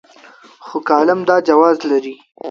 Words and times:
خو 0.65 0.77
کالم 0.89 1.19
دا 1.29 1.35
جواز 1.47 1.77
لري. 1.89 2.15